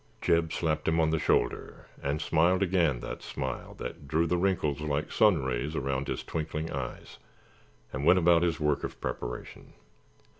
[0.19, 4.81] Jeb slapped him on the shoulder and smiled again that smile that drew the wrinkles
[4.81, 7.19] like sun rays around his twinkling eyes,
[7.93, 9.73] and went about his work of preparation.